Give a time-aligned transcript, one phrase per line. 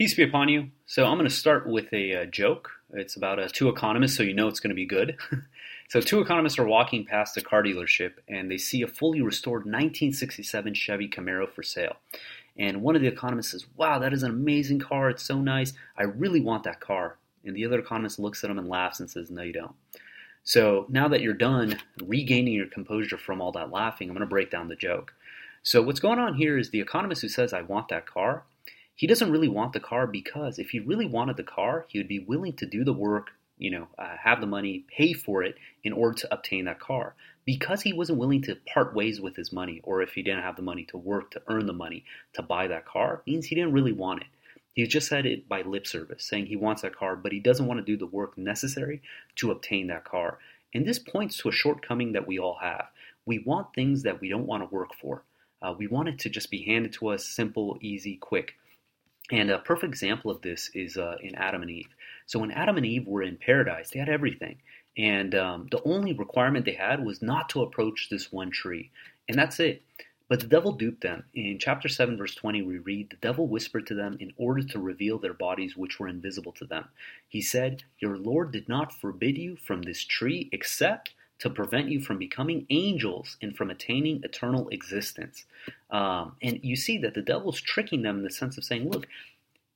[0.00, 0.70] Peace be upon you.
[0.86, 2.70] So I'm going to start with a, uh, joke.
[2.94, 5.18] It's about uh, two economists, so you know it's going to be good.
[5.90, 9.66] so two economists are walking past a car dealership, and they see a fully restored
[9.66, 11.96] 1967 Chevy Camaro for sale.
[12.56, 15.10] And one of the economists says, "Wow, that is an amazing car.
[15.10, 15.74] It's so nice.
[15.98, 19.10] I really want that car." And the other economist looks at him and laughs and
[19.10, 19.74] says, "No, you don't."
[20.42, 24.30] So now that you're done regaining your composure from all that laughing, I'm going to
[24.30, 25.12] break down the joke.
[25.62, 28.44] So what's going on here is the economist who says, "I want that car."
[29.00, 32.06] He doesn't really want the car because if he really wanted the car, he would
[32.06, 35.54] be willing to do the work, you know, uh, have the money, pay for it
[35.82, 37.14] in order to obtain that car.
[37.46, 40.56] Because he wasn't willing to part ways with his money, or if he didn't have
[40.56, 42.04] the money to work to earn the money
[42.34, 44.26] to buy that car, means he didn't really want it.
[44.74, 47.66] He just said it by lip service, saying he wants that car, but he doesn't
[47.66, 49.00] want to do the work necessary
[49.36, 50.40] to obtain that car.
[50.74, 52.88] And this points to a shortcoming that we all have.
[53.24, 55.22] We want things that we don't want to work for.
[55.62, 58.56] Uh, we want it to just be handed to us simple, easy, quick.
[59.30, 61.94] And a perfect example of this is uh, in Adam and Eve.
[62.26, 64.56] So when Adam and Eve were in paradise, they had everything.
[64.96, 68.90] And um, the only requirement they had was not to approach this one tree.
[69.28, 69.82] And that's it.
[70.28, 71.24] But the devil duped them.
[71.34, 74.78] In chapter 7, verse 20, we read, The devil whispered to them in order to
[74.78, 76.88] reveal their bodies which were invisible to them.
[77.28, 82.00] He said, Your Lord did not forbid you from this tree except to prevent you
[82.00, 85.44] from becoming angels and from attaining eternal existence.
[85.90, 89.06] Um, and you see that the devil's tricking them in the sense of saying, look,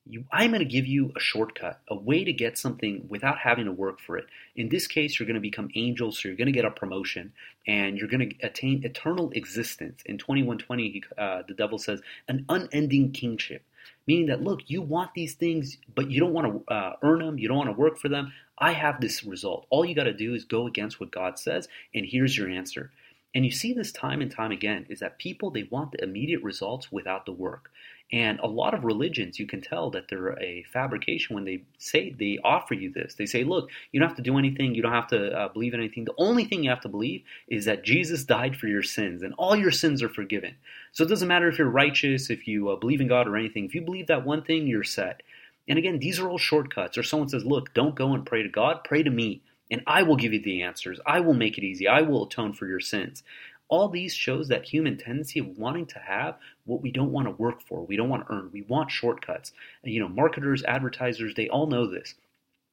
[0.07, 3.65] you, I'm going to give you a shortcut, a way to get something without having
[3.65, 4.27] to work for it.
[4.55, 7.33] In this case, you're going to become angels, so you're going to get a promotion,
[7.67, 10.03] and you're going to attain eternal existence.
[10.05, 13.65] In 2120, uh, the devil says, an unending kingship.
[14.07, 17.39] Meaning that, look, you want these things, but you don't want to uh, earn them,
[17.39, 18.33] you don't want to work for them.
[18.59, 19.67] I have this result.
[19.71, 22.91] All you got to do is go against what God says, and here's your answer.
[23.35, 26.43] And you see this time and time again is that people they want the immediate
[26.43, 27.71] results without the work.
[28.13, 32.11] And a lot of religions, you can tell that they're a fabrication when they say
[32.11, 33.15] they offer you this.
[33.15, 35.75] They say, look, you don't have to do anything, you don't have to uh, believe
[35.75, 36.05] in anything.
[36.05, 39.35] The only thing you have to believe is that Jesus died for your sins and
[39.39, 40.55] all your sins are forgiven.
[40.93, 43.65] So it doesn't matter if you're righteous, if you uh, believe in God or anything.
[43.65, 45.23] If you believe that one thing, you're set.
[45.67, 46.99] And again, these are all shortcuts.
[46.99, 50.03] Or someone says, look, don't go and pray to God, pray to me, and I
[50.03, 51.01] will give you the answers.
[51.07, 51.89] I will make it easy.
[51.89, 53.23] I will atone for your sins.
[53.69, 57.33] All these shows that human tendency of wanting to have what we don't want to
[57.33, 59.53] work for, we don't want to earn, we want shortcuts.
[59.83, 62.15] And, you know, marketers, advertisers, they all know this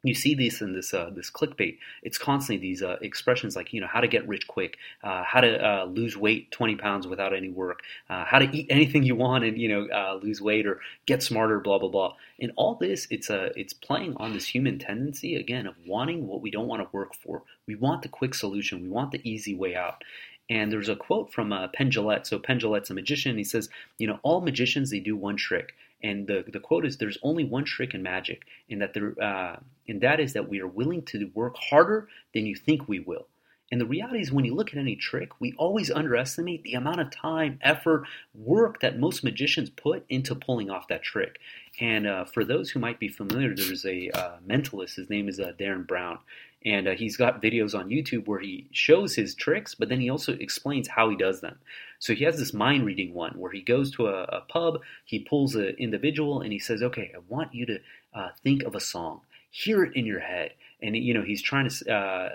[0.04, 1.78] you see this in this uh, this clickbait.
[2.02, 5.42] It's constantly these uh, expressions like you know how to get rich quick, uh, how
[5.42, 9.16] to uh, lose weight twenty pounds without any work, uh, how to eat anything you
[9.16, 12.16] want and you know uh, lose weight or get smarter, blah blah blah.
[12.40, 16.42] And all this, it's a it's playing on this human tendency again of wanting what
[16.42, 17.44] we don't want to work for.
[17.68, 18.82] We want the quick solution.
[18.82, 20.04] We want the easy way out.
[20.52, 22.28] And there's a quote from uh, Penn Jillette.
[22.28, 23.38] So Penn Jillette's a magician.
[23.38, 25.74] He says, you know, all magicians they do one trick,
[26.04, 29.60] and the the quote is, "There's only one trick in magic, and that there, uh,
[29.88, 33.28] and that is that we are willing to work harder than you think we will."
[33.72, 37.00] And the reality is, when you look at any trick, we always underestimate the amount
[37.00, 41.40] of time, effort, work that most magicians put into pulling off that trick.
[41.80, 44.96] And uh, for those who might be familiar, there's a uh, mentalist.
[44.96, 46.20] His name is uh, Derren Brown.
[46.64, 50.10] And uh, he's got videos on YouTube where he shows his tricks, but then he
[50.10, 51.58] also explains how he does them.
[52.00, 55.20] So he has this mind reading one where he goes to a, a pub, he
[55.20, 57.80] pulls an individual, and he says, Okay, I want you to
[58.14, 60.54] uh, think of a song, hear it in your head.
[60.84, 62.30] And you know he's trying to uh,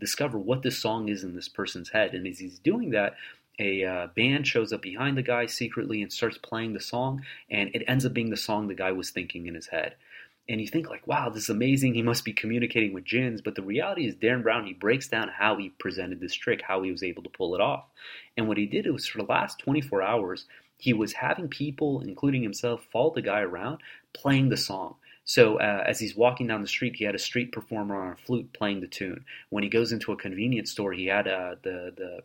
[0.00, 3.14] discover what this song is in this person's head, and as he's doing that,
[3.60, 7.70] a uh, band shows up behind the guy secretly and starts playing the song, and
[7.74, 9.94] it ends up being the song the guy was thinking in his head
[10.52, 11.94] and you think like, wow, this is amazing.
[11.94, 13.40] He must be communicating with jinns.
[13.40, 16.82] But the reality is, Derren Brown he breaks down how he presented this trick, how
[16.82, 17.86] he was able to pull it off.
[18.36, 20.44] And what he did was for the last 24 hours,
[20.76, 23.78] he was having people, including himself, follow the guy around
[24.12, 24.96] playing the song.
[25.24, 28.16] So uh, as he's walking down the street, he had a street performer on a
[28.16, 29.24] flute playing the tune.
[29.48, 32.18] When he goes into a convenience store, he had uh, the the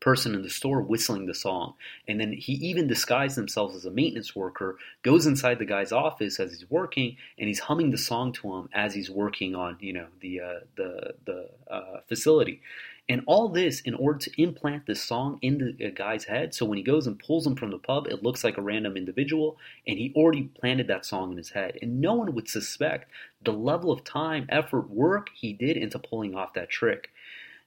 [0.00, 1.74] person in the store whistling the song.
[2.08, 6.40] And then he even disguised himself as a maintenance worker, goes inside the guy's office
[6.40, 9.92] as he's working, and he's humming the song to him as he's working on, you
[9.92, 12.62] know, the uh, the the uh, facility.
[13.08, 16.54] And all this in order to implant this song in the guy's head.
[16.54, 18.96] So when he goes and pulls him from the pub, it looks like a random
[18.96, 21.76] individual, and he already planted that song in his head.
[21.82, 23.10] And no one would suspect
[23.42, 27.10] the level of time, effort, work he did into pulling off that trick.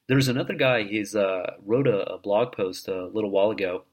[0.07, 0.83] There's another guy.
[0.83, 3.83] He's uh, wrote a, a, blog post a little while ago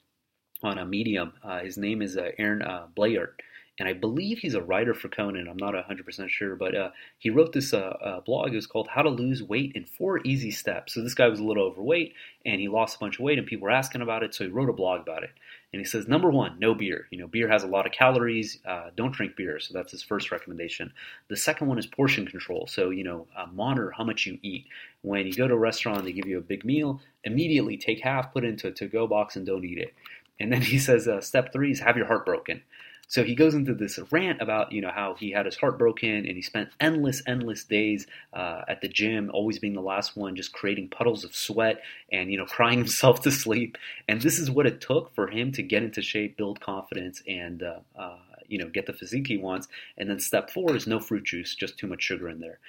[0.60, 1.34] on a Medium.
[1.44, 3.34] Uh, his name is uh, Aaron uh, Bleyaert,
[3.78, 5.46] and I believe he's a writer for Conan.
[5.46, 8.52] I'm not 100% sure, but uh, he wrote this uh, blog.
[8.52, 11.38] It was called "How to Lose Weight in Four Easy Steps." So this guy was
[11.38, 12.14] a little overweight,
[12.44, 14.34] and he lost a bunch of weight, and people were asking about it.
[14.34, 15.30] So he wrote a blog about it.
[15.72, 17.06] And he says, number one, no beer.
[17.10, 18.58] You know, beer has a lot of calories.
[18.66, 19.60] Uh, don't drink beer.
[19.60, 20.92] So that's his first recommendation.
[21.28, 22.66] The second one is portion control.
[22.66, 24.66] So, you know, uh, monitor how much you eat.
[25.02, 28.32] When you go to a restaurant, they give you a big meal, immediately take half,
[28.32, 29.94] put it into a to go box, and don't eat it.
[30.40, 32.62] And then he says, uh, step three is have your heart broken.
[33.10, 36.08] So he goes into this rant about you know how he had his heart broken
[36.08, 40.36] and he spent endless, endless days uh, at the gym, always being the last one,
[40.36, 43.76] just creating puddles of sweat and you know crying himself to sleep.
[44.06, 47.64] And this is what it took for him to get into shape, build confidence, and
[47.64, 49.66] uh, uh, you know get the physique he wants.
[49.98, 52.60] And then step four is no fruit juice, just too much sugar in there.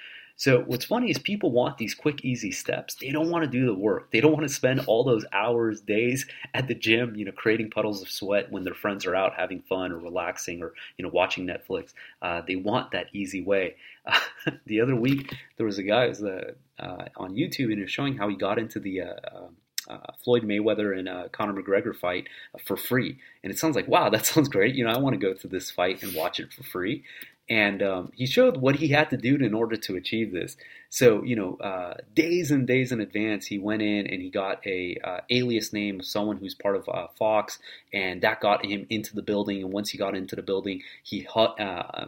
[0.42, 2.96] So what's funny is people want these quick, easy steps.
[2.96, 4.10] They don't want to do the work.
[4.10, 7.70] They don't want to spend all those hours, days at the gym, you know, creating
[7.70, 11.12] puddles of sweat when their friends are out having fun or relaxing or you know
[11.14, 11.92] watching Netflix.
[12.20, 13.76] Uh, they want that easy way.
[14.04, 14.18] Uh,
[14.66, 16.50] the other week there was a guy was, uh,
[16.80, 19.56] uh, on YouTube and he was showing how he got into the uh, um,
[19.88, 23.18] uh, Floyd Mayweather and uh, Conor McGregor fight uh, for free.
[23.42, 24.74] And it sounds like, wow, that sounds great.
[24.74, 27.04] You know, I want to go to this fight and watch it for free.
[27.52, 30.56] And um, he showed what he had to do in order to achieve this.
[30.88, 34.66] So, you know, uh, days and days in advance, he went in and he got
[34.66, 37.58] a uh, alias name of someone who's part of uh, Fox,
[37.92, 39.62] and that got him into the building.
[39.62, 42.06] And once he got into the building, he uh,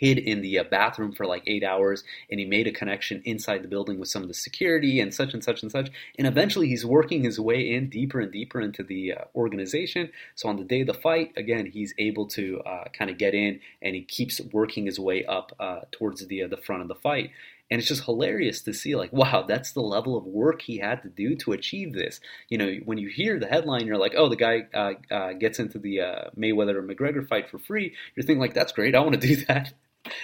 [0.00, 3.62] hid in the uh, bathroom for like eight hours and he made a connection inside
[3.62, 5.90] the building with some of the security and such and such and such.
[6.18, 10.10] And eventually he's working his way in deeper and deeper into the uh, organization.
[10.36, 13.34] So on the day of the fight, again, he's able to uh, kind of get
[13.34, 16.88] in and he keeps working his way up uh, towards the, uh, the front of
[16.88, 17.30] the fight.
[17.70, 21.02] And it's just hilarious to see, like, wow, that's the level of work he had
[21.02, 22.20] to do to achieve this.
[22.48, 25.58] You know, when you hear the headline, you're like, oh, the guy uh, uh, gets
[25.58, 27.94] into the uh, Mayweather or McGregor fight for free.
[28.14, 28.94] You're thinking, like, that's great.
[28.94, 29.72] I want to do that.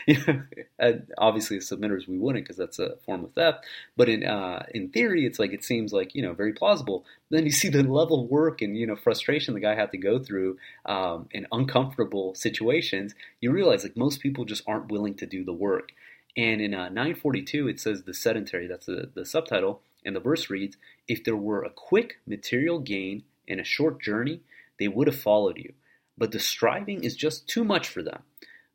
[1.18, 3.64] obviously, as submitters, we wouldn't because that's a form of theft.
[3.96, 7.04] But in uh, in theory, it's like it seems like you know very plausible.
[7.30, 9.98] Then you see the level of work and you know frustration the guy had to
[9.98, 13.14] go through um, in uncomfortable situations.
[13.40, 15.92] You realize like most people just aren't willing to do the work.
[16.36, 18.66] And in uh, 942, it says the sedentary.
[18.66, 20.76] That's the, the subtitle, and the verse reads:
[21.08, 24.40] If there were a quick material gain and a short journey,
[24.78, 25.72] they would have followed you.
[26.18, 28.22] But the striving is just too much for them.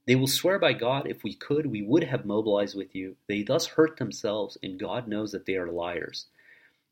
[0.07, 3.17] They will swear by God, if we could, we would have mobilized with you.
[3.27, 6.25] They thus hurt themselves, and God knows that they are liars.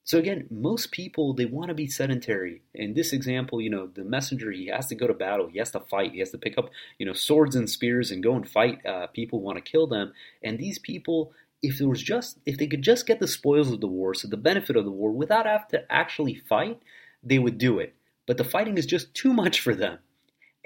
[0.04, 2.64] So again, most people they want to be sedentary.
[2.74, 5.70] In this example, you know, the messenger he has to go to battle, he has
[5.72, 8.50] to fight, he has to pick up, you know, swords and spears and go and
[8.50, 10.14] fight uh, people want to kill them.
[10.42, 11.32] And these people,
[11.62, 14.28] if there was just if they could just get the spoils of the war, so
[14.28, 16.82] the benefit of the war, without having to actually fight,
[17.22, 17.94] they would do it.
[18.26, 20.00] But the fighting is just too much for them.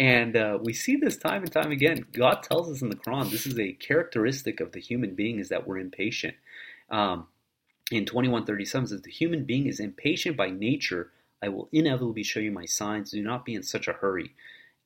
[0.04, 2.06] And uh, we see this time and time again.
[2.12, 5.48] God tells us in the Quran this is a characteristic of the human being is
[5.48, 6.36] that we're impatient.
[6.90, 7.28] Um,
[7.90, 11.12] in 2137 says the human being is impatient by nature.
[11.42, 13.12] I will inevitably show you my signs.
[13.12, 14.36] Do not be in such a hurry.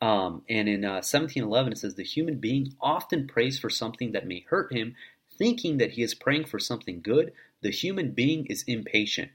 [0.01, 4.27] Um, and in uh, 1711 it says the human being often prays for something that
[4.27, 4.93] may hurt him,
[5.35, 7.33] thinking that he is praying for something good.
[7.63, 9.31] The human being is impatient.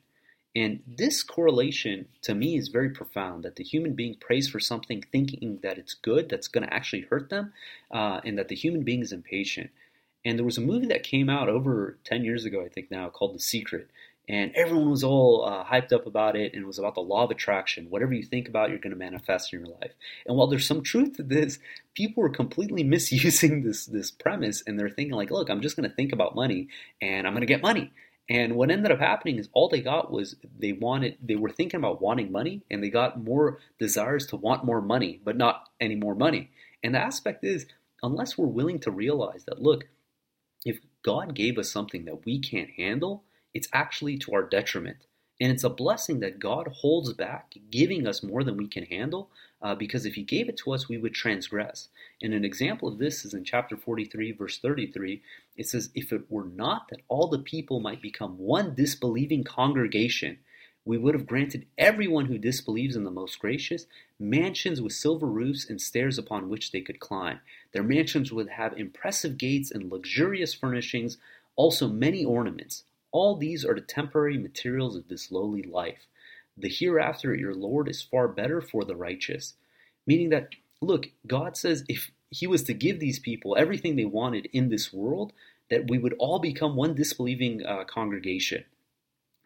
[0.54, 5.02] And this correlation to me is very profound that the human being prays for something
[5.10, 7.52] thinking that it's good, that's going to actually hurt them,
[7.90, 9.70] uh, and that the human being is impatient.
[10.24, 13.08] And there was a movie that came out over 10 years ago, I think now,
[13.08, 13.88] called The Secret.
[14.28, 17.24] And everyone was all uh, hyped up about it, and it was about the law
[17.24, 17.90] of attraction.
[17.90, 19.92] Whatever you think about, you're going to manifest in your life.
[20.26, 21.58] And while there's some truth to this,
[21.94, 25.90] people were completely misusing this this premise, and they're thinking like, "Look, I'm just going
[25.90, 26.68] to think about money,
[27.00, 27.90] and I'm going to get money."
[28.28, 31.78] And what ended up happening is all they got was they wanted they were thinking
[31.78, 35.96] about wanting money and they got more desires to want more money, but not any
[35.96, 36.50] more money.
[36.82, 37.66] And the aspect is
[38.02, 39.88] unless we're willing to realize that look,
[40.64, 44.98] if God gave us something that we can't handle, it's actually to our detriment.
[45.42, 49.28] And it's a blessing that God holds back, giving us more than we can handle,
[49.60, 51.88] uh, because if He gave it to us, we would transgress.
[52.22, 55.20] And an example of this is in chapter 43, verse 33.
[55.56, 60.38] It says, If it were not that all the people might become one disbelieving congregation,
[60.84, 63.86] we would have granted everyone who disbelieves in the most gracious
[64.20, 67.40] mansions with silver roofs and stairs upon which they could climb.
[67.72, 71.18] Their mansions would have impressive gates and luxurious furnishings,
[71.56, 72.84] also many ornaments.
[73.12, 76.06] All these are the temporary materials of this lowly life.
[76.56, 79.54] The hereafter at your Lord is far better for the righteous.
[80.06, 80.48] Meaning that,
[80.80, 84.92] look, God says if He was to give these people everything they wanted in this
[84.92, 85.32] world,
[85.70, 88.64] that we would all become one disbelieving uh, congregation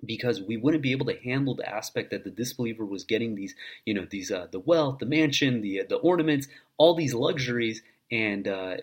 [0.04, 3.54] because we wouldn't be able to handle the aspect that the disbeliever was getting these
[3.86, 8.46] you know these uh, the wealth the mansion the the ornaments all these luxuries and
[8.46, 8.76] uh,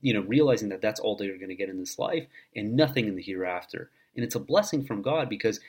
[0.00, 3.06] you know realizing that that's all they're going to get in this life and nothing
[3.06, 5.60] in the hereafter and it's a blessing from God because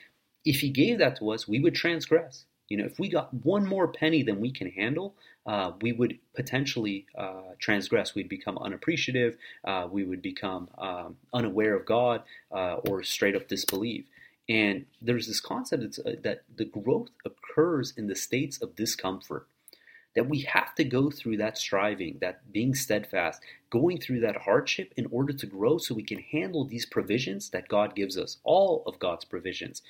[0.44, 2.44] if He gave that to us, we would transgress.
[2.68, 6.18] You know, if we got one more penny than we can handle, uh, we would
[6.34, 8.14] potentially uh, transgress.
[8.14, 9.36] We'd become unappreciative.
[9.64, 14.04] Uh, we would become um, unaware of God uh, or straight up disbelieve.
[14.48, 19.46] And there's this concept uh, that the growth occurs in the states of discomfort
[20.14, 23.40] that we have to go through that striving, that being steadfast,
[23.70, 27.68] going through that hardship in order to grow so we can handle these provisions that
[27.68, 29.82] God gives us, all of God's provisions.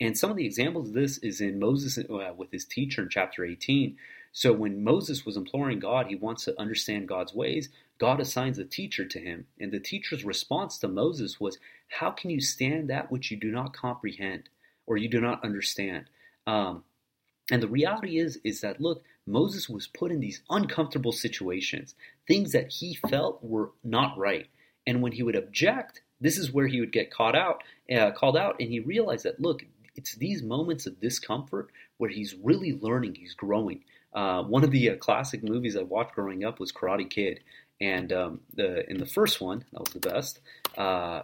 [0.00, 3.08] And some of the examples of this is in Moses uh, with his teacher in
[3.08, 3.96] chapter 18.
[4.32, 7.70] So when Moses was imploring God, he wants to understand God's ways.
[7.98, 9.46] God assigns a teacher to him.
[9.58, 13.50] And the teacher's response to Moses was, How can you stand that which you do
[13.50, 14.50] not comprehend
[14.86, 16.06] or you do not understand?
[16.46, 16.84] Um,
[17.50, 21.94] and the reality is, is that look, Moses was put in these uncomfortable situations,
[22.26, 24.46] things that he felt were not right.
[24.86, 27.62] And when he would object, this is where he would get caught out,
[27.94, 29.64] uh, called out, and he realized that look,
[29.96, 33.82] it's these moments of discomfort where he's really learning, he's growing.
[34.12, 37.40] Uh, one of the uh, classic movies I watched growing up was Karate Kid,
[37.80, 40.40] and um, the in the first one, that was the best.
[40.76, 41.22] Uh,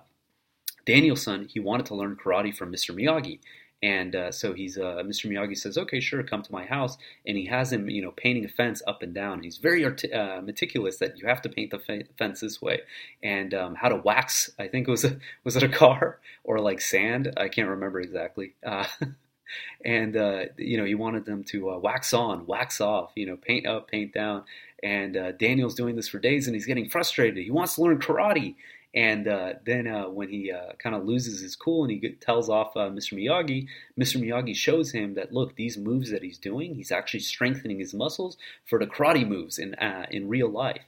[0.85, 2.95] Daniel-san, he wanted to learn karate from Mr.
[2.95, 3.39] Miyagi,
[3.83, 5.29] and uh, so he's uh, Mr.
[5.29, 6.97] Miyagi says, "Okay, sure, come to my house."
[7.27, 9.43] And he has him, you know, painting a fence up and down.
[9.43, 12.83] He's very uh, meticulous that you have to paint the fence this way,
[13.23, 14.51] and um, how to wax.
[14.59, 17.33] I think was a, was it a car or like sand?
[17.37, 18.55] I can't remember exactly.
[18.65, 18.87] Uh,
[19.85, 23.37] and uh, you know, he wanted them to uh, wax on, wax off, you know,
[23.37, 24.45] paint up, paint down.
[24.85, 27.45] And Daniel's doing this for days, and he's getting frustrated.
[27.45, 28.57] He wants to learn karate,
[28.95, 32.51] and uh, then uh, when he uh, kind of loses his cool and he tells
[32.51, 33.15] off uh, Mr.
[33.15, 33.67] Miyagi,
[33.99, 34.21] Mr.
[34.21, 38.37] Miyagi shows him that look, these moves that he's doing, he's actually strengthening his muscles
[38.67, 40.83] for the karate moves in uh, in real life.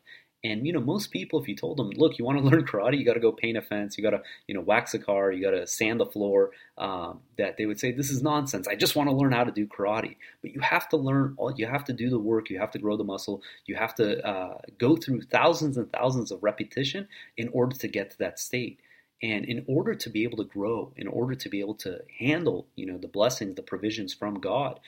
[0.45, 2.99] And you know, most people, if you told them, look, you want to learn karate,
[2.99, 5.33] you got to go paint a fence, you got to, you know, wax a car,
[5.33, 6.51] you got to sand the floor.
[6.77, 8.69] Um, that they would say, this is nonsense.
[8.69, 10.17] I just want to learn how to do karate.
[10.43, 11.35] But you have to learn.
[11.39, 12.51] All, you have to do the work.
[12.51, 13.43] You have to grow the muscle.
[13.67, 18.11] You have to uh, go through thousands and thousands of repetition in order to get
[18.11, 18.81] to that state.
[19.23, 22.67] And in order to be able to grow, in order to be able to handle,
[22.77, 24.81] you know, the blessings, the provisions from God,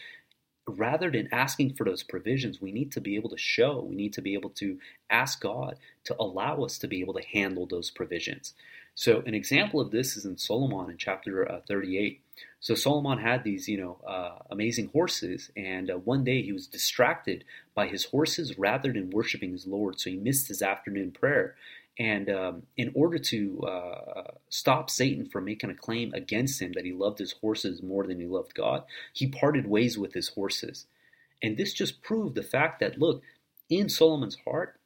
[0.69, 4.13] rather than asking for those provisions, we need to be able to show, we need
[4.15, 4.79] to be able to
[5.11, 8.55] ask God to allow us to be able to handle those provisions.
[8.95, 12.21] So, an example of this is in Solomon in chapter uh, 38.
[12.61, 16.67] So, Solomon had these, you know, uh, amazing horses, and uh, one day he was
[16.67, 17.45] distracted
[17.75, 20.01] by his horses rather than worshiping his Lord.
[20.01, 21.57] So, he missed his afternoon prayer.
[21.99, 26.85] And um, in order to uh, stop Satan from making a claim against him that
[26.85, 28.85] he loved his horses more than he loved God,
[29.15, 30.87] he parted ways with his horses.
[31.43, 33.23] And this just proved the fact that, look,
[33.71, 34.79] in Solomon's heart,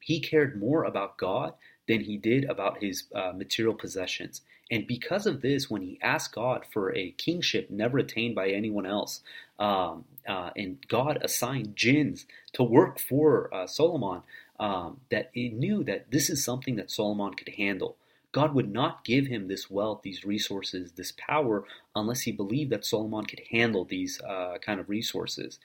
[0.00, 1.54] he cared more about God
[1.88, 4.42] than he did about his uh, material possessions.
[4.70, 8.86] And because of this, when he asked God for a kingship never attained by anyone
[8.86, 9.20] else,
[9.58, 14.22] um, uh, and God assigned jinns to work for uh, Solomon,
[14.58, 17.96] um, that he knew that this is something that Solomon could handle.
[18.32, 22.84] God would not give him this wealth, these resources, this power, unless he believed that
[22.84, 25.58] Solomon could handle these uh, kind of resources.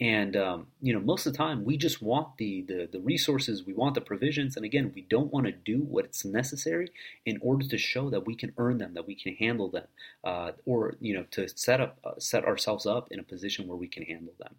[0.00, 3.66] And um, you know, most of the time, we just want the, the the resources,
[3.66, 6.88] we want the provisions, and again, we don't want to do what's necessary
[7.26, 9.86] in order to show that we can earn them, that we can handle them,
[10.24, 13.76] uh, or you know, to set up uh, set ourselves up in a position where
[13.76, 14.54] we can handle them.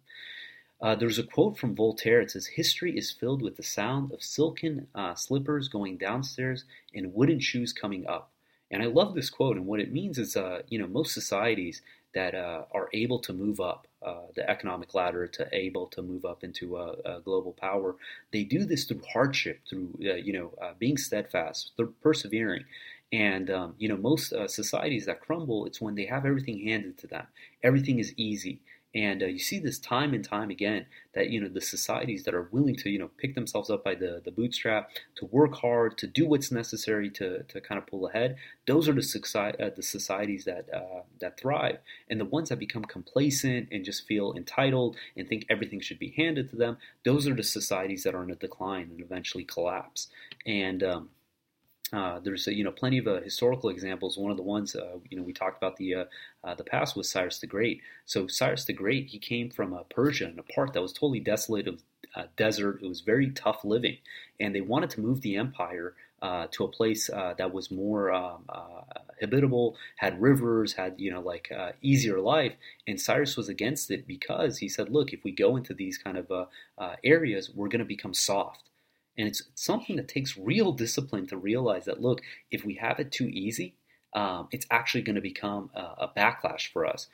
[0.82, 2.20] Uh, there's a quote from Voltaire.
[2.20, 7.14] It says, History is filled with the sound of silken uh, slippers going downstairs and
[7.14, 8.32] wooden shoes coming up.
[8.70, 9.56] And I love this quote.
[9.56, 11.82] And what it means is, uh, you know, most societies
[12.14, 16.24] that uh, are able to move up uh, the economic ladder, to able to move
[16.24, 17.94] up into a, global power,
[18.32, 22.64] they do this through hardship, through, uh, you know, being steadfast, through persevering.
[23.12, 26.96] And um, you know, most uh, societies that crumble, it's when they have everything handed
[26.98, 27.26] to them.
[27.62, 28.60] Everything is easy.
[28.94, 32.34] And uh, you see this time and time again that you know the societies that
[32.34, 35.96] are willing to you know pick themselves up by the, the bootstrap, to work hard,
[35.98, 38.36] to do what's necessary to, to kind of pull ahead.
[38.66, 41.78] Those are the, society, uh, the societies that uh, that thrive,
[42.10, 46.14] and the ones that become complacent and just feel entitled and think everything should be
[46.16, 46.76] handed to them.
[47.04, 50.08] Those are the societies that are in a decline and eventually collapse.
[50.46, 51.08] And um,
[51.92, 54.16] uh, there's uh, you know plenty of uh, historical examples.
[54.16, 56.04] One of the ones uh, you know we talked about the uh,
[56.42, 57.82] uh, the past was Cyrus the Great.
[58.06, 61.68] So Cyrus the Great he came from Persia in a part that was totally desolate
[61.68, 61.82] of
[62.36, 62.80] desert.
[62.82, 63.98] It was very tough living,
[64.40, 68.48] and they wanted to move the empire to a place that was more um,
[69.20, 72.54] habitable, had rivers, had you know like easier life.
[72.86, 76.16] And Cyrus was against it because he said, look, if we go into these kind
[76.16, 76.48] of
[77.04, 78.70] areas, we're going to become soft
[79.18, 83.12] and it's something that takes real discipline to realize that, look, if we have it
[83.12, 83.74] too easy,
[84.14, 87.08] um, it's actually going to become a, a, backlash for us.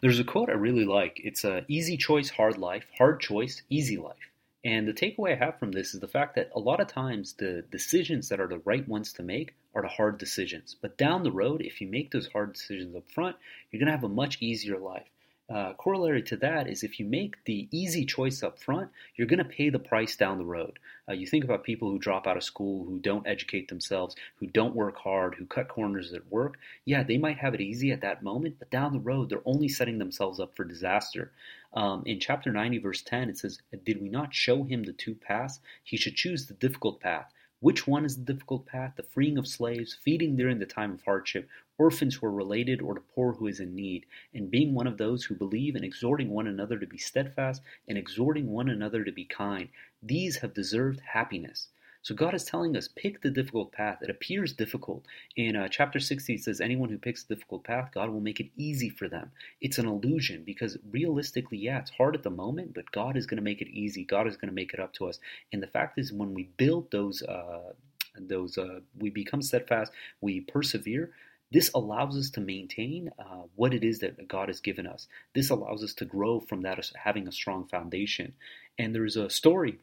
[0.00, 1.20] There's a quote I really like.
[1.22, 4.30] It's a easy choice, hard life, hard choice, easy life.
[4.64, 7.34] And the takeaway I have from this is the fact that a lot of times
[7.34, 10.76] the decisions that are the right ones to make are the hard decisions.
[10.80, 13.36] But down the road, if you make those hard decisions up front,
[13.70, 15.08] you're going to have a much easier life.
[15.54, 19.38] Uh, corollary to that is if you make the easy choice up front, you're going
[19.38, 20.80] to pay the price down the road.
[21.08, 24.48] Uh, you think about people who drop out of school, who don't educate themselves, who
[24.48, 26.58] don't work hard, who cut corners at work.
[26.84, 29.68] Yeah, they might have it easy at that moment, but down the road, they're only
[29.68, 31.30] setting themselves up for disaster.
[31.72, 35.14] Um, in chapter 90, verse 10, it says, Did we not show him the two
[35.14, 35.60] paths?
[35.84, 37.32] He should choose the difficult path.
[37.64, 38.92] Which one is the difficult path?
[38.96, 42.92] The freeing of slaves, feeding during the time of hardship, orphans who are related, or
[42.92, 44.04] the poor who is in need,
[44.34, 47.96] and being one of those who believe and exhorting one another to be steadfast and
[47.96, 49.70] exhorting one another to be kind.
[50.02, 51.68] These have deserved happiness.
[52.04, 54.02] So God is telling us, pick the difficult path.
[54.02, 55.06] It appears difficult.
[55.36, 58.40] In uh, chapter 60, it says, anyone who picks the difficult path, God will make
[58.40, 59.30] it easy for them.
[59.62, 63.38] It's an illusion because realistically, yeah, it's hard at the moment, but God is going
[63.38, 64.04] to make it easy.
[64.04, 65.18] God is going to make it up to us.
[65.50, 67.72] And the fact is, when we build those, uh,
[68.20, 71.10] those, uh, we become steadfast, we persevere.
[71.52, 75.08] This allows us to maintain uh, what it is that God has given us.
[75.34, 78.34] This allows us to grow from that having a strong foundation.
[78.78, 79.78] And there's a story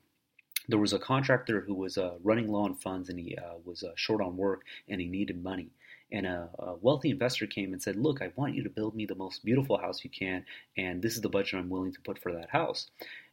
[0.67, 3.83] there was a contractor who was uh, running low on funds and he uh, was
[3.83, 5.69] uh, short on work and he needed money.
[6.11, 9.05] And a, a, wealthy investor came and said, Look, I want you to build me
[9.05, 10.43] the most beautiful house you can,
[10.77, 12.89] and this is the budget I'm willing to put for that house.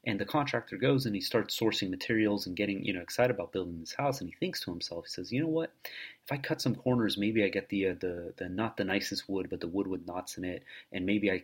[0.07, 3.52] And the contractor goes and he starts sourcing materials and getting, you know, excited about
[3.52, 4.21] building this house.
[4.21, 5.73] And he thinks to himself, he says, you know what?
[5.85, 9.28] If I cut some corners, maybe I get the uh, the the not the nicest
[9.28, 10.62] wood, but the wood with knots in it,
[10.93, 11.43] and maybe I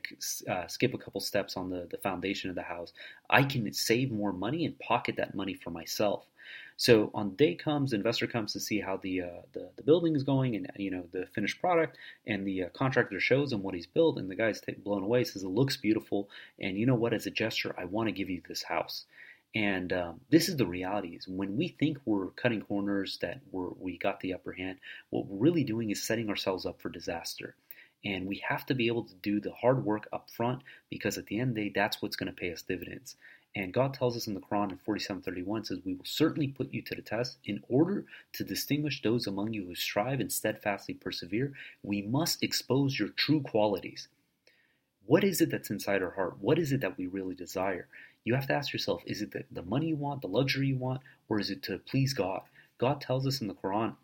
[0.50, 2.92] uh, skip a couple steps on the the foundation of the house.
[3.30, 6.26] I can save more money and pocket that money for myself.
[6.76, 10.24] So on day comes, investor comes to see how the, uh, the, the building is
[10.24, 13.86] going and you know the finished product, and the uh, contractor shows him what he's
[13.86, 15.22] built, and the guy's t- blown away.
[15.22, 16.28] Says it looks beautiful,
[16.58, 17.14] and you know what?
[17.14, 19.06] As a gesture, I want to give you this house.
[19.54, 23.70] And um, this is the reality: is when we think we're cutting corners, that we're
[23.78, 24.78] we got the upper hand.
[25.10, 27.54] What we're really doing is setting ourselves up for disaster.
[28.04, 31.26] And we have to be able to do the hard work up front because at
[31.26, 33.16] the end of the day, that's what's going to pay us dividends.
[33.56, 36.82] And God tells us in the Quran in 47:31 says, "We will certainly put you
[36.82, 41.52] to the test in order to distinguish those among you who strive and steadfastly persevere.
[41.82, 44.08] We must expose your true qualities."
[45.06, 46.38] What is it that's inside our heart?
[46.38, 47.88] What is it that we really desire?
[48.24, 50.76] You have to ask yourself, is it the, the money you want, the luxury you
[50.76, 52.42] want, or is it to please God?
[52.78, 53.96] God tells us in the Quran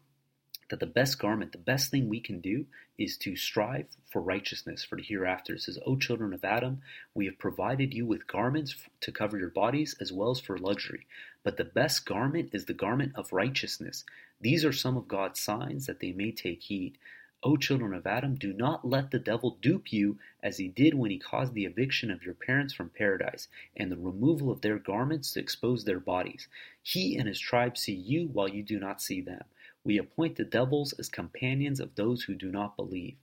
[0.70, 2.64] that the best garment, the best thing we can do
[2.96, 5.54] is to strive for righteousness for the hereafter.
[5.54, 6.80] It says, O children of Adam,
[7.14, 11.06] we have provided you with garments to cover your bodies as well as for luxury.
[11.42, 14.04] But the best garment is the garment of righteousness.
[14.40, 16.96] These are some of God's signs that they may take heed.
[17.42, 21.11] O children of Adam, do not let the devil dupe you as he did when
[21.11, 25.33] he caused the eviction of your parents from paradise and the removal of their garments
[25.33, 26.48] to expose their bodies.
[26.83, 29.44] He and his tribe see you while you do not see them.
[29.85, 33.16] We appoint the devils as companions of those who do not believe.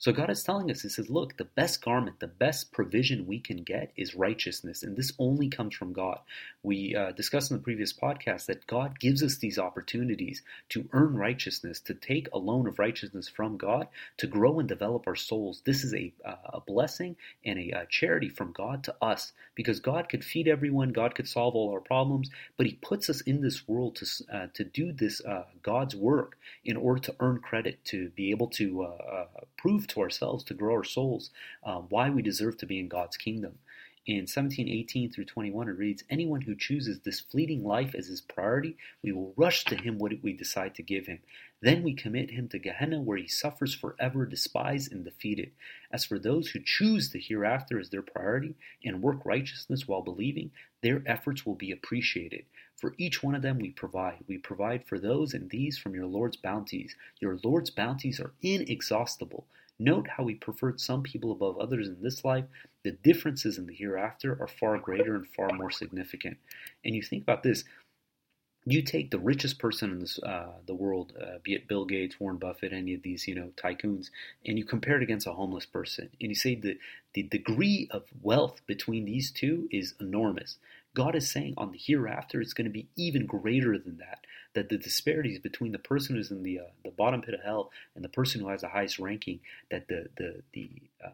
[0.00, 3.38] So God is telling us, He says, look, the best garment, the best provision we
[3.38, 6.20] can get is righteousness, and this only comes from God.
[6.62, 11.16] We uh, discussed in the previous podcast that God gives us these opportunities to earn
[11.16, 15.60] righteousness, to take a loan of righteousness from God, to grow and develop our souls.
[15.66, 19.80] This is a, uh, a blessing and a, a charity from God to us, because
[19.80, 23.42] God could feed everyone, God could solve all our problems, but He puts us in
[23.42, 27.84] this world to uh, to do this uh, God's work in order to earn credit,
[27.84, 29.26] to be able to uh, uh,
[29.58, 31.30] prove to ourselves to grow our souls
[31.64, 33.58] um, why we deserve to be in God's kingdom.
[34.06, 38.76] In 1718 through 21, it reads Anyone who chooses this fleeting life as his priority,
[39.02, 41.20] we will rush to him what we decide to give him.
[41.60, 45.52] Then we commit him to Gehenna, where he suffers forever, despised and defeated.
[45.92, 50.50] As for those who choose the hereafter as their priority and work righteousness while believing,
[50.80, 52.46] their efforts will be appreciated.
[52.76, 54.24] For each one of them we provide.
[54.26, 56.96] We provide for those and these from your Lord's bounties.
[57.20, 59.46] Your Lord's bounties are inexhaustible.
[59.80, 62.44] Note how we preferred some people above others in this life.
[62.84, 66.36] The differences in the hereafter are far greater and far more significant.
[66.84, 67.64] And you think about this
[68.66, 72.20] you take the richest person in this, uh, the world, uh, be it Bill Gates,
[72.20, 74.10] Warren Buffett, any of these, you know, tycoons,
[74.44, 76.78] and you compare it against a homeless person, and you say that
[77.14, 80.58] the degree of wealth between these two is enormous.
[80.94, 84.26] God is saying on the hereafter, it's going to be even greater than that.
[84.54, 87.70] That the disparities between the person who's in the uh, the bottom pit of hell
[87.94, 90.70] and the person who has the highest ranking, that the the the
[91.04, 91.10] uh,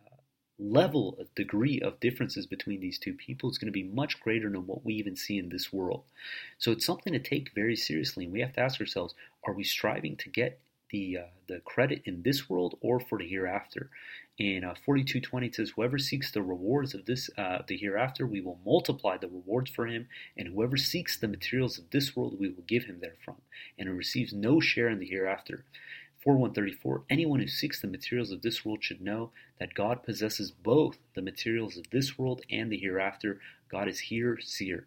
[0.59, 4.49] level of degree of differences between these two people is going to be much greater
[4.49, 6.05] than what we even see in this world.
[6.57, 9.65] So it's something to take very seriously, and we have to ask ourselves: Are we
[9.65, 10.59] striving to get
[10.91, 13.91] the uh, the credit in this world or for the hereafter.
[14.39, 18.41] In uh, 42:20 it says, "Whoever seeks the rewards of this uh, the hereafter, we
[18.41, 22.49] will multiply the rewards for him, and whoever seeks the materials of this world, we
[22.49, 23.41] will give him therefrom,
[23.79, 25.65] and who receives no share in the hereafter."
[26.23, 30.99] 4134 Anyone who seeks the materials of this world should know that God possesses both
[31.15, 33.41] the materials of this world and the hereafter.
[33.71, 34.87] God is here, seer.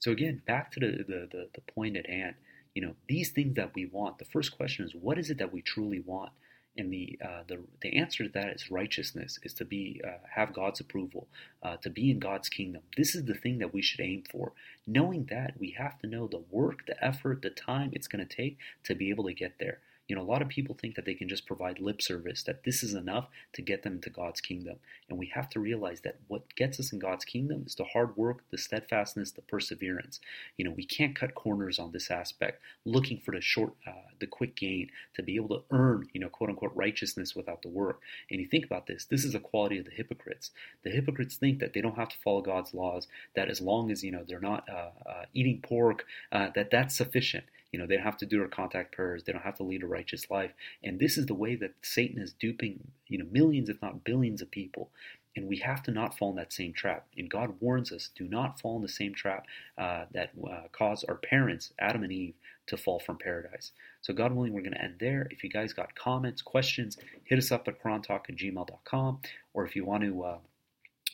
[0.00, 2.34] So again, back to the, the, the, the point at hand.
[2.74, 5.52] You know, these things that we want, the first question is what is it that
[5.52, 6.32] we truly want?
[6.76, 10.52] And the, uh, the, the answer to that is righteousness, is to be uh, have
[10.54, 11.26] God's approval,
[11.60, 12.82] uh, to be in God's kingdom.
[12.96, 14.52] This is the thing that we should aim for.
[14.86, 18.36] Knowing that, we have to know the work, the effort, the time it's going to
[18.36, 19.80] take to be able to get there.
[20.08, 22.64] You know, a lot of people think that they can just provide lip service, that
[22.64, 24.76] this is enough to get them into God's kingdom.
[25.08, 28.16] And we have to realize that what gets us in God's kingdom is the hard
[28.16, 30.18] work, the steadfastness, the perseverance.
[30.56, 34.26] You know, we can't cut corners on this aspect, looking for the short, uh, the
[34.26, 38.00] quick gain to be able to earn, you know, quote unquote righteousness without the work.
[38.30, 40.50] And you think about this, this is a quality of the hypocrites.
[40.84, 44.02] The hypocrites think that they don't have to follow God's laws, that as long as,
[44.02, 47.44] you know, they're not uh, uh, eating pork, uh, that that's sufficient.
[47.72, 49.24] You know, they don't have to do their contact prayers.
[49.24, 50.52] They don't have to lead a righteous life.
[50.82, 54.40] And this is the way that Satan is duping, you know, millions, if not billions
[54.40, 54.90] of people.
[55.36, 57.06] And we have to not fall in that same trap.
[57.16, 61.04] And God warns us, do not fall in the same trap uh, that uh, caused
[61.08, 62.34] our parents, Adam and Eve,
[62.66, 63.72] to fall from paradise.
[64.00, 65.28] So God willing, we're going to end there.
[65.30, 69.20] If you guys got comments, questions, hit us up at qurantalk at gmail.com.
[69.54, 70.38] Or if you want to uh,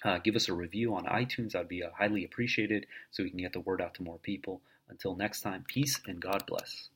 [0.04, 3.40] uh, give us a review on iTunes, that'd be uh, highly appreciated so we can
[3.40, 4.60] get the word out to more people.
[4.88, 6.90] Until next time, peace and God bless.